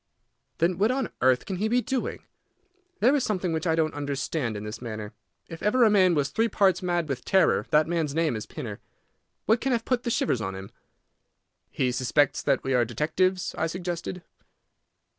"Then 0.57 0.79
what 0.79 0.89
on 0.89 1.11
earth 1.21 1.45
can 1.45 1.57
he 1.57 1.67
be 1.67 1.79
doing? 1.79 2.23
There 3.01 3.15
is 3.15 3.23
something 3.23 3.53
which 3.53 3.67
I 3.67 3.75
don't 3.75 3.93
understand 3.93 4.57
in 4.57 4.63
this 4.63 4.81
manner. 4.81 5.13
If 5.47 5.61
ever 5.61 5.83
a 5.83 5.91
man 5.91 6.15
was 6.15 6.29
three 6.29 6.47
parts 6.49 6.81
mad 6.81 7.07
with 7.07 7.23
terror, 7.23 7.67
that 7.69 7.85
man's 7.85 8.15
name 8.15 8.35
is 8.35 8.47
Pinner. 8.47 8.79
What 9.45 9.61
can 9.61 9.73
have 9.73 9.85
put 9.85 10.01
the 10.01 10.09
shivers 10.09 10.41
on 10.41 10.55
him?" 10.55 10.71
"He 11.69 11.91
suspects 11.91 12.41
that 12.41 12.63
we 12.63 12.73
are 12.73 12.83
detectives," 12.83 13.53
I 13.59 13.67
suggested. 13.67 14.23